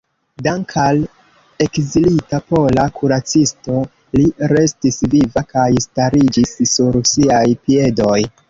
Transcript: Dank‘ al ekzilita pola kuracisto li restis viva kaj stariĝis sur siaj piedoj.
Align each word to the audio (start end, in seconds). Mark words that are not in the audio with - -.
Dank‘ 0.45 0.71
al 0.83 1.01
ekzilita 1.65 2.39
pola 2.53 2.85
kuracisto 2.97 3.77
li 4.21 4.25
restis 4.55 4.99
viva 5.15 5.47
kaj 5.55 5.69
stariĝis 5.89 6.59
sur 6.75 7.03
siaj 7.15 7.45
piedoj. 7.69 8.21